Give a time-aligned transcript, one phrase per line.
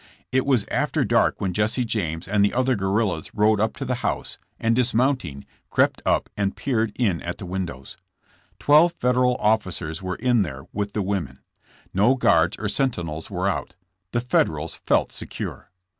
[0.31, 3.93] It was after dark when Jesse James and the other guerrillas rode up to the
[4.01, 7.97] house, and dismounting, crept up and peered in at the windows.
[8.57, 11.41] Twelve Federal officers were in there with the women.
[11.93, 13.75] No guards or sentinels were out.
[14.11, 15.69] The Federals felt secure.